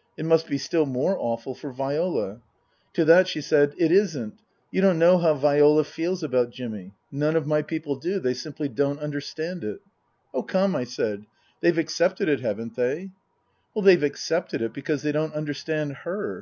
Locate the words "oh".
10.34-10.44